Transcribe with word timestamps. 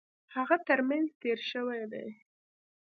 هغه 0.35 0.55
ترمېنځ 0.67 1.09
تېر 1.21 1.39
شوی 1.49 1.83
دی. 1.91 2.07